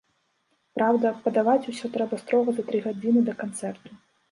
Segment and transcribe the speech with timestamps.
[0.79, 3.89] Праўда, падаваць усё трэба строга за тры гадзіны да канцэрту.